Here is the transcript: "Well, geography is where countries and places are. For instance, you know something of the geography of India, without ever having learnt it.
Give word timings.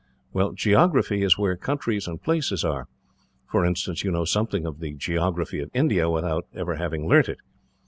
"Well, 0.33 0.53
geography 0.53 1.21
is 1.21 1.37
where 1.37 1.55
countries 1.55 2.07
and 2.07 2.19
places 2.19 2.65
are. 2.65 2.87
For 3.45 3.63
instance, 3.63 4.03
you 4.03 4.09
know 4.09 4.25
something 4.25 4.65
of 4.65 4.79
the 4.79 4.95
geography 4.95 5.59
of 5.59 5.69
India, 5.75 6.09
without 6.09 6.47
ever 6.55 6.77
having 6.77 7.07
learnt 7.07 7.29
it. 7.29 7.37